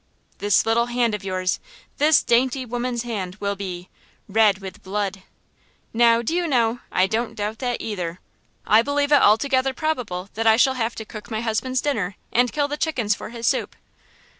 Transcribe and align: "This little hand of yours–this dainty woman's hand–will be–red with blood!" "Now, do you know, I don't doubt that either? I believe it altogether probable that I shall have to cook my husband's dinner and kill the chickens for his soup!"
"This 0.39 0.65
little 0.65 0.87
hand 0.87 1.13
of 1.13 1.23
yours–this 1.23 2.23
dainty 2.23 2.65
woman's 2.65 3.03
hand–will 3.03 3.55
be–red 3.55 4.57
with 4.57 4.81
blood!" 4.81 5.21
"Now, 5.93 6.23
do 6.23 6.33
you 6.33 6.47
know, 6.47 6.79
I 6.91 7.05
don't 7.05 7.35
doubt 7.35 7.59
that 7.59 7.79
either? 7.79 8.19
I 8.65 8.81
believe 8.81 9.11
it 9.11 9.21
altogether 9.21 9.75
probable 9.75 10.29
that 10.33 10.47
I 10.47 10.57
shall 10.57 10.73
have 10.73 10.95
to 10.95 11.05
cook 11.05 11.29
my 11.29 11.41
husband's 11.41 11.81
dinner 11.81 12.15
and 12.31 12.51
kill 12.51 12.67
the 12.67 12.77
chickens 12.77 13.13
for 13.13 13.29
his 13.29 13.45
soup!" 13.45 13.75